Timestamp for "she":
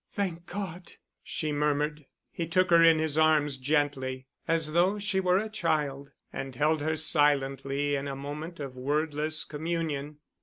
1.23-1.51, 4.97-5.19